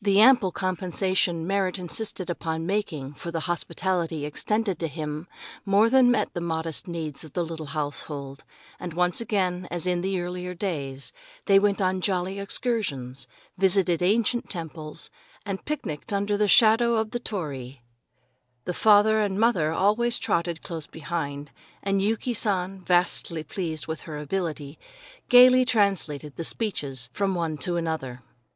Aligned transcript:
The 0.00 0.20
ample 0.20 0.52
compensation 0.52 1.48
Merrit 1.48 1.80
insisted 1.80 2.30
upon 2.30 2.64
making 2.64 3.14
for 3.14 3.32
the 3.32 3.40
hospitality 3.50 4.24
extended 4.24 4.78
to 4.78 4.86
him 4.86 5.26
more 5.66 5.90
than 5.90 6.12
met 6.12 6.32
the 6.32 6.40
modest 6.40 6.86
needs 6.86 7.24
of 7.24 7.32
the 7.32 7.44
little 7.44 7.66
household, 7.66 8.44
and 8.78 8.94
once 8.94 9.20
again, 9.20 9.66
as 9.72 9.84
in 9.84 10.00
the 10.00 10.20
earlier 10.20 10.54
days, 10.54 11.12
they 11.46 11.58
went 11.58 11.82
on 11.82 12.00
jolly 12.00 12.38
excursions, 12.38 13.26
visited 13.58 14.00
ancient 14.00 14.48
temples, 14.48 15.10
and 15.44 15.64
picnicked 15.64 16.12
under 16.12 16.36
the 16.36 16.46
shadow 16.46 16.94
of 16.94 17.10
the 17.10 17.18
torii. 17.18 17.82
The 18.66 18.74
father 18.74 19.18
and 19.18 19.40
mother 19.40 19.72
always 19.72 20.20
trotted 20.20 20.62
close 20.62 20.86
behind, 20.86 21.50
and 21.82 22.00
Yuki 22.00 22.32
San, 22.32 22.84
vastly 22.84 23.42
pleased 23.42 23.88
with 23.88 24.02
her 24.02 24.18
ability, 24.20 24.78
gaily 25.28 25.64
translated 25.64 26.36
the 26.36 26.44
speeches 26.44 27.10
from 27.12 27.34
one 27.34 27.58
to 27.58 27.74
another. 27.76 28.22